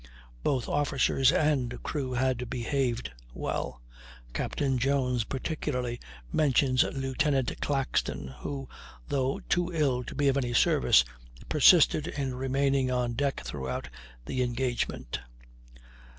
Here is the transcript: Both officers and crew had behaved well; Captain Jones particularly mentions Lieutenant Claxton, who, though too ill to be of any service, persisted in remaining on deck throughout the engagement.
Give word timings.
Both 0.41 0.67
officers 0.67 1.31
and 1.31 1.83
crew 1.83 2.13
had 2.13 2.49
behaved 2.49 3.11
well; 3.35 3.83
Captain 4.33 4.79
Jones 4.79 5.23
particularly 5.25 5.99
mentions 6.33 6.81
Lieutenant 6.81 7.61
Claxton, 7.61 8.29
who, 8.39 8.67
though 9.09 9.41
too 9.47 9.71
ill 9.71 10.03
to 10.05 10.15
be 10.15 10.27
of 10.27 10.37
any 10.37 10.55
service, 10.55 11.03
persisted 11.49 12.07
in 12.07 12.33
remaining 12.33 12.89
on 12.89 13.13
deck 13.13 13.41
throughout 13.45 13.89
the 14.25 14.41
engagement. 14.41 15.19